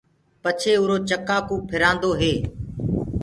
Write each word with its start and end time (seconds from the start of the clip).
پڇي 0.43 0.71
اُرو 0.79 0.97
چڪآ 1.09 1.37
ڪوُ 1.47 1.55
ڦِرآندو 1.69 2.11
هي۔ 2.19 2.33